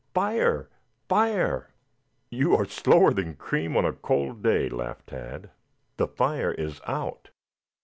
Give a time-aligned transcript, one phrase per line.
[0.15, 0.67] "Fire,
[1.07, 1.75] fire!"
[2.31, 5.51] "You are slower than cream on a cold day," laughed Tad.
[5.97, 7.29] "The fire is out."